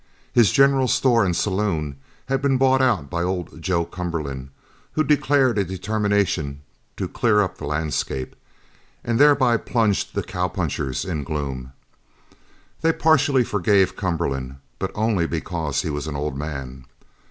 His 0.33 0.51
general 0.51 0.87
store 0.87 1.23
and 1.23 1.35
saloon 1.35 1.95
had 2.25 2.41
been 2.41 2.57
bought 2.57 2.81
out 2.81 3.07
by 3.07 3.21
old 3.21 3.61
Joe 3.61 3.85
Cumberland, 3.85 4.49
who 4.93 5.03
declared 5.03 5.59
a 5.59 5.63
determination 5.63 6.61
to 6.97 7.07
clear 7.07 7.41
up 7.41 7.59
the 7.59 7.67
landscape, 7.67 8.35
and 9.03 9.19
thereby 9.19 9.57
plunged 9.57 10.15
the 10.15 10.23
cowpunchers 10.23 11.05
in 11.05 11.23
gloom. 11.23 11.73
They 12.81 12.93
partially 12.93 13.43
forgave 13.43 13.95
Cumberland, 13.95 14.55
but 14.79 14.89
only 14.95 15.27
because 15.27 15.83
he 15.83 15.91
was 15.91 16.07
an 16.07 16.15
old 16.15 16.35
man. 16.35 16.85